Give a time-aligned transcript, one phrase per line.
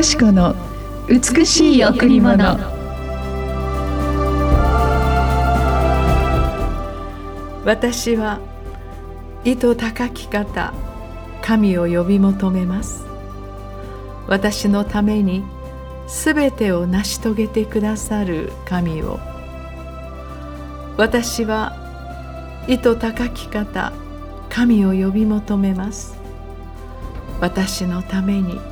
[0.00, 0.54] よし子の
[1.10, 2.56] 美しい贈り物。
[7.66, 8.40] 私は
[9.44, 10.72] 糸高き方
[11.42, 13.04] 神を呼び求めます。
[14.26, 15.44] 私のために
[16.06, 19.20] すべてを成し遂げてくださる神を。
[20.96, 21.76] 私は
[22.66, 23.92] 糸高き方
[24.48, 26.16] 神を呼び求めます。
[27.38, 28.69] 私のために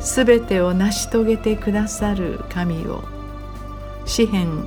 [0.00, 3.02] すべてを成し遂げてくださる神を
[4.06, 4.64] 詩編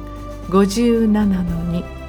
[0.49, 2.01] 57の2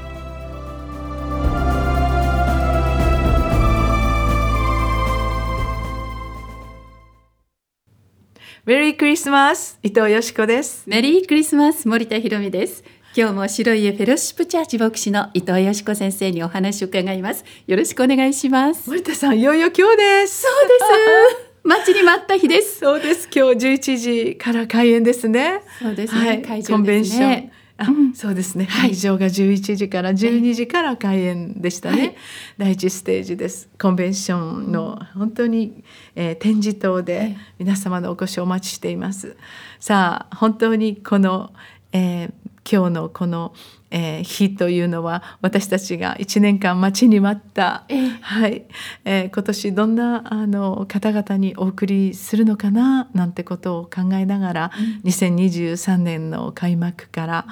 [8.64, 10.84] メリークリスマス伊藤よしこです。
[10.86, 12.84] メリークリスマス森田博美です。
[13.16, 17.44] 今日も白い家フェロシップチャーチ牧師の伊藤よしこ先生にお話を伺います。
[17.66, 18.88] よろしくお願いします。
[18.88, 20.42] 森田さんいよいよ今日です。
[20.42, 22.80] そうです 待ちに待った日です。
[22.80, 23.28] そうです。
[23.32, 25.62] 今日11時から開演ですね。
[25.80, 27.52] そうですね、はい、会場、ね、コンベンション。
[27.78, 32.16] あ、うん、そうですね、会場が11時から12時から開演でしたね、はい、
[32.58, 33.68] 第一ステージです。
[33.80, 35.84] コンベンションの本当に、
[36.16, 39.36] えー、展示棟で皆様のお越しをお待ちしています。
[39.78, 41.52] さあ本当にこの、
[41.92, 42.32] えー、
[42.70, 43.54] 今日のこの、
[43.90, 48.64] えー、日というのは私たちが1年間待ちに待った、えー、はい
[49.04, 54.70] えー、今年どんなあの方々にお送りするのかななんてことを考えながら、
[55.02, 57.46] うん、2023年の開幕から、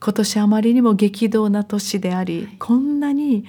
[0.00, 3.44] 今年あまりにも激動な年であり、はい、こんなに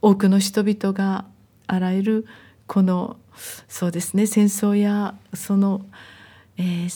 [0.00, 1.24] 多くの人々が
[1.66, 2.26] あらゆる
[2.66, 3.16] この
[3.68, 5.84] そうですね戦争やその、
[6.56, 6.88] えー、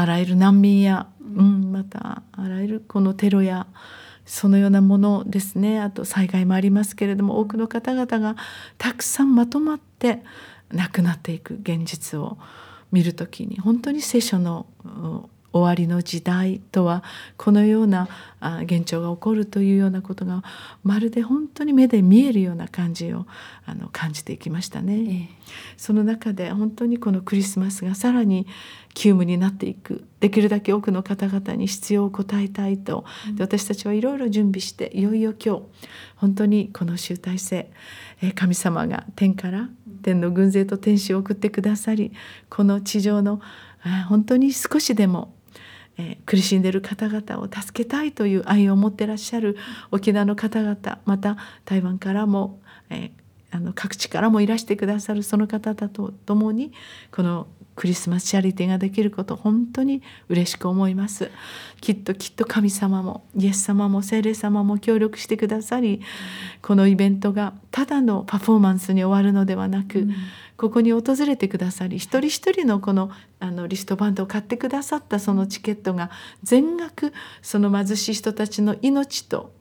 [0.00, 3.66] あらゆる難民やうん、またあらゆるこのテロや
[4.24, 5.80] そのようなものですね。
[5.80, 8.36] あと災害もありますけれども多くの方々が
[8.76, 10.22] たくさんまとまって
[10.70, 12.38] 亡くなっていく現実を
[12.92, 14.66] 見る時に本当に聖書の
[15.52, 17.02] 終わりの時代とは
[17.36, 18.08] このような
[18.64, 20.42] 現状が起こるというようなことが
[20.82, 23.26] まるで本当に目で見えるような感じを
[23.64, 25.28] あの感じていきましたね、ええ、
[25.76, 28.46] その中で本当にこのクリスマスがさらに
[28.94, 30.04] 急務になっていく。
[30.20, 33.04] できるだけ多くの方々に必要を応えたいと、
[33.36, 35.62] で私たちはいろいろ準備していよいよ今日
[36.16, 37.70] 本当にこの集大成
[38.34, 39.68] 神様が天から
[40.02, 42.12] 天の軍勢と天使を送ってくださり
[42.50, 43.40] この地上の
[44.08, 45.32] 本当に少しでも
[45.98, 49.56] え、苦しんでいる方々を助けたいという愛を持ってらっしゃる
[49.90, 53.10] 沖縄の方々また台湾からも、え、
[53.50, 56.72] あの各地からもいらしてくださるその方々と共に
[57.10, 57.48] この
[57.78, 61.30] クリスマスチャリティーができること本当に嬉しく思います。
[61.80, 66.02] きっときっと神様もイエス様も聖霊様も協力してくださり
[66.60, 70.14] このイベントがただのパフォーマンスに終わるのではなく、うん、
[70.56, 76.10] ここに訪れてくださり一人一人のこのあのリストバンドを買ってくださったそのチケットが
[76.42, 77.12] 全額
[77.42, 79.52] その貧しい人たちの命と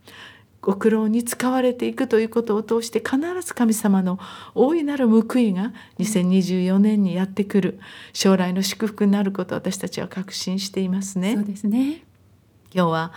[0.62, 4.20] ご苦労に使われていくということを通して必ず神様の
[4.56, 7.80] 大いなる報いが2024年にやってくる。
[8.14, 11.36] 将来の祝福になることを私たちは確信していますね。
[11.36, 12.04] そうですね。
[12.74, 13.14] 今日は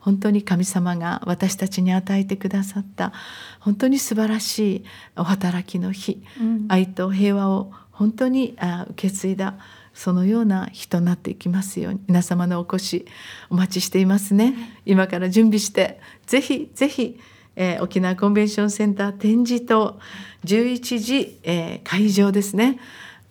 [0.00, 3.12] 本当に神様が私たちに与えてくださった
[3.60, 4.84] 本当に素晴らしい
[5.16, 8.56] お働きの日、うん、愛と平和を本当に
[8.90, 9.54] 受け継いだ
[9.94, 13.06] そのような日となっていきますように皆様のお越し
[13.48, 17.18] お待ちしていますね今から準備してぜひぜひ、
[17.56, 19.98] えー、沖縄コンベンションセンター展示棟
[20.44, 22.78] 11時、えー、会場ですね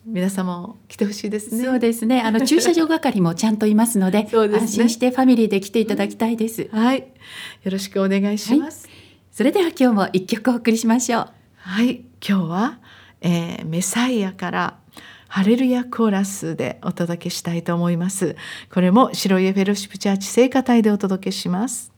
[0.06, 1.64] 皆様も来てほしいですね。
[1.64, 2.20] そうですね。
[2.20, 6.68] あの駐車場係もちゃんといますので、 ですね、安心してファミリーで来ていただきたいです。
[6.72, 8.86] はい、よろしくお願いします。
[8.86, 8.96] はい、
[9.32, 11.28] それでは今日も一曲お送りしましょう。
[11.56, 12.78] はい、今日は、
[13.22, 14.76] えー、メサイアから
[15.34, 18.36] ハレルヤコーラスでお届けしたいと思います。
[18.72, 21.93] これも白家フェロシップチャーチ聖歌隊でお届けします。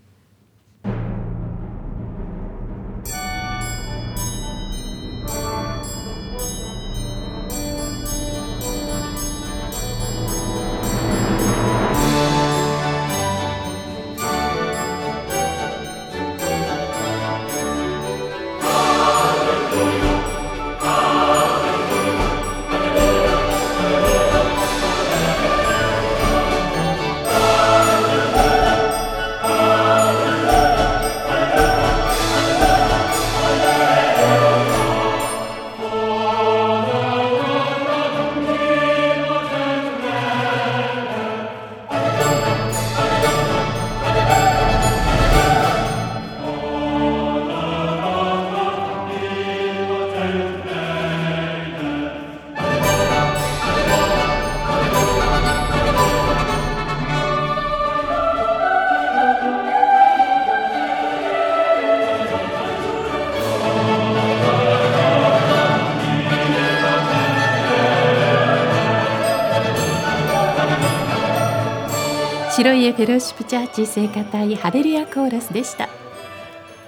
[72.67, 75.89] 白家フェローシップチャーチ聖歌隊ハレルヤコーラスでした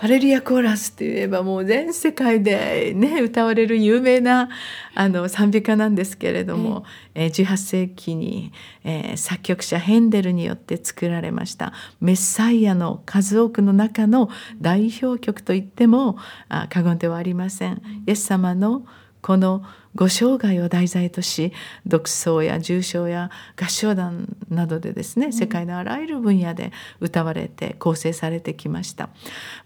[0.01, 4.49] ハレルヤコーラスといえばもう全世界でね歌われる有名な
[4.97, 6.85] あの賛美歌なんですけれども、
[7.15, 8.53] えー、18世紀に、
[8.83, 14.31] えー、作曲者ヘンデルによって作られましたメッサイアの数多くの中の
[14.61, 17.81] 代表曲といってもあ過言ではありません。
[18.05, 18.85] イエス様の
[19.21, 19.63] この
[19.95, 21.53] ご生涯を題材とし
[21.87, 23.31] 独奏や重唱や
[23.61, 29.09] 合唱団などでですね世界のあらゆる分野で歌われて構成されてきました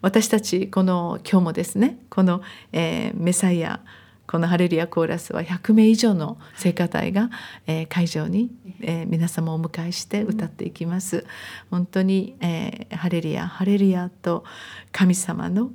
[0.01, 3.81] 私たちこの今日もですねこの、えー、メサイア
[4.27, 7.29] この「ハレルヤコーラス」は100名以上の聖歌隊が、
[7.67, 8.51] えー、会場に、
[8.81, 11.27] えー、皆様をお迎えして歌っていきます。
[11.71, 14.45] 本当に、えー、ハレルヤハレルヤと
[14.91, 15.73] 神様の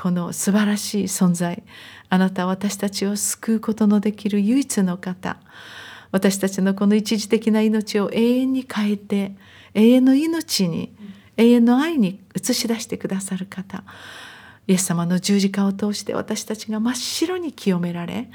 [0.00, 1.64] この素晴らしい存在。
[2.08, 5.38] あなた私たちを救うことのできる唯一の方。
[6.12, 9.34] 私たちのこの一時的な命を永遠に変えて
[9.74, 10.94] 永遠の命に
[11.36, 13.82] 永遠の愛に映し出してくださる方。
[14.68, 18.30] イエス様の十字架を通して私たちが真っ白に清められ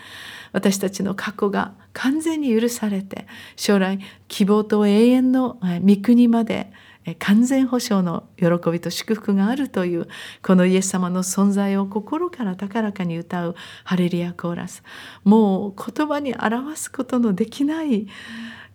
[0.52, 6.74] 私たちの過去が完全に許されて将来希望と永遠の御国まで
[7.20, 10.08] 完全保障の喜びと祝福があるという
[10.42, 14.84] このイエス様の存在を心から高らかに歌うハレリアコーラス。
[15.26, 18.08] もう言葉に表すことのできない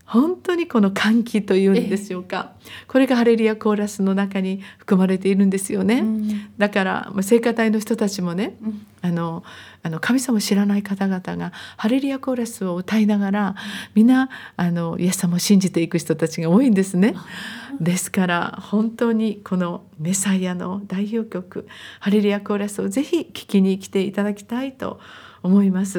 [0.09, 2.53] 本当にこの歓喜というんでしょうか、
[2.87, 9.45] これがハレリアコーラスの中に含まれているんですよね、うん、だから聖歌隊の人たちもね、うん、あの
[9.83, 13.55] あの神様を知らない方々がハレリアコーラスを歌いながら
[13.95, 17.15] 皆あのイエス様を信じていく人たちが多いんですね。
[17.79, 21.69] ですから本当にこのメサイアの代表曲
[22.01, 25.28] 「ハレリアコーラス」をぜひ聴きに来ていただきたいと思います、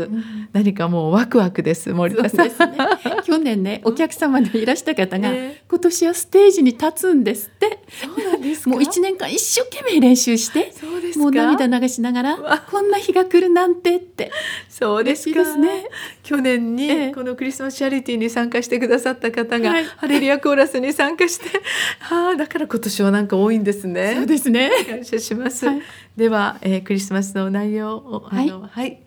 [0.01, 2.53] うん、何かもうワクワクです森田さん、ね、
[3.25, 7.79] 去年ねお客様でいらした方が、えー、今年はステージに立つんですって。
[7.89, 10.71] そうなんですもう一年間一生懸命練習して
[11.17, 12.37] もう涙流しながら
[12.69, 14.31] こんな日が来るなんてって。
[14.69, 15.87] そうですですね。
[16.23, 21.61] 去年にこのクリスマスチャリティーに参加してくださった方が、ハレリアコーラスに参加して、
[21.99, 24.13] はあだから今年はなんか多いんですね。
[24.15, 24.71] そうですね。
[24.87, 25.81] 感謝します、はい、
[26.19, 29.01] では、えー、クリスマスの内容をはい、はい。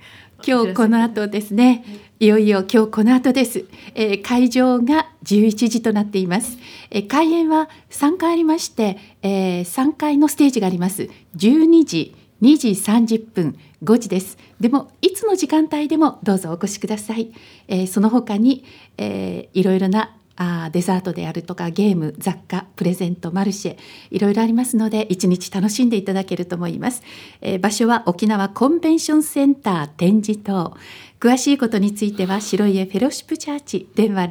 [0.45, 1.85] 今日この後ですね、
[2.19, 6.57] いよいよ今日この後です、えー、会場が11時となっています、
[6.91, 11.11] えー、開演は3回ありまして、えー、3階のステージがあります。
[11.37, 14.39] 12時2時30分5時です。
[14.59, 17.31] でもいつの時間帯でもどうぞお越しください、
[17.69, 18.65] えー、その他に、
[18.97, 23.77] えー、いろいろなあデザートであるとかゲーム雑貨プレゼントマルシェ
[24.11, 27.03] いろいろありますので一日楽しんでいただけると思います、
[27.41, 30.75] えー、場所は沖縄コンベンションセンター展示棟。
[31.21, 33.89] 詳しいことについては白家フェロシップチャーチ。
[33.95, 34.27] 電話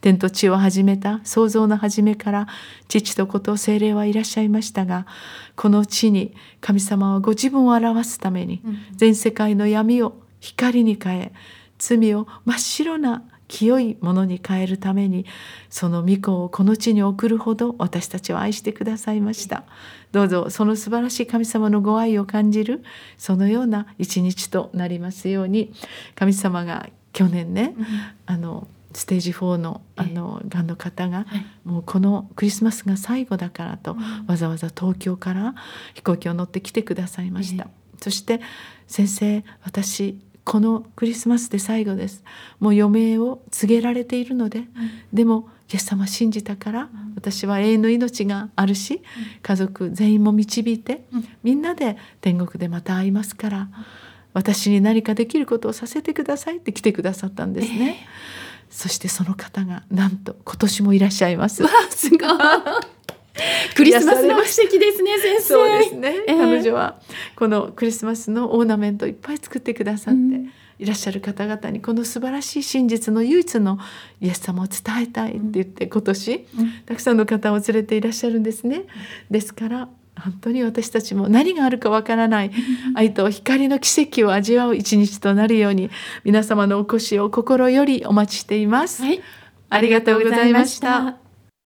[0.01, 2.47] 天と地を始めた創造の初めから
[2.89, 5.07] 父と子と精霊はいらっしゃいましたが
[5.55, 8.63] この地に神様はご自分を表すために
[8.97, 11.33] 全世界の闇を光に変え
[11.79, 15.25] 罪を真っ白な清いものに変えるために
[15.71, 19.65] その御子をこの地に送るほど私たちを愛してくださいました。
[20.13, 22.83] どうぞその素晴らしい神様のご愛を感じる
[23.19, 25.73] そのような一日となりますように
[26.15, 27.87] 神様が去年ね、うん、
[28.27, 28.67] あの
[28.97, 31.27] ステージ4のあのがんの方が、
[31.65, 33.95] もうこのクリスマスが最後だからと、
[34.27, 35.55] わざわざ東京から
[35.93, 37.69] 飛行機を乗って来てくださいました。
[38.01, 38.41] そして
[38.87, 42.25] 先生私このクリスマスで最後です。
[42.59, 44.65] もう余命を告げられているので、
[45.13, 49.03] でもイエス様信じたから私は永遠の命があるし
[49.43, 51.03] 家族全員も導いて
[51.43, 53.69] みんなで天国でまた会いますから
[54.33, 58.07] 私に何かできることをさせてくださいって来てくださったんですね。
[58.77, 61.63] そしてその方がなんと今年もいらっしゃいます。
[61.63, 62.21] わすごい
[63.75, 65.43] クリスマスの素敵ですね先生。
[65.43, 67.01] そうですね、えー、彼女は
[67.37, 70.21] このクリスマスのオーナメントいっぱい作ってくださって。
[70.21, 73.79] うんいらっしゃる方々にこの素晴らしい真実の唯一の
[74.21, 76.47] イエス様を伝えたいって言って今年
[76.85, 78.83] たくさんの方を連れていらっしゃるんですね。
[79.31, 79.89] ですから
[80.23, 82.51] 本当に私たちも何があるかわからない
[82.95, 85.91] 愛と光の奇跡を味わう一日となるように
[86.25, 89.03] 皆様のお越しを心よりお待ちしています。
[89.03, 89.21] はい、
[89.69, 91.26] ありがとうございました。